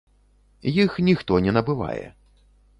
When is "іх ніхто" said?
0.83-1.33